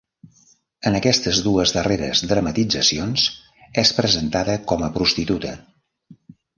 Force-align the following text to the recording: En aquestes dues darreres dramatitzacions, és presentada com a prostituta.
En 0.91 0.95
aquestes 0.99 1.41
dues 1.49 1.73
darreres 1.75 2.25
dramatitzacions, 2.33 3.29
és 3.85 3.95
presentada 4.01 4.61
com 4.73 4.87
a 4.87 4.93
prostituta. 5.01 5.57